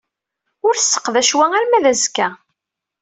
Ur 0.67 0.75
sseqdac 0.77 1.31
wa 1.37 1.45
arma 1.57 1.79
d 1.83 1.85
azekka. 1.91 2.27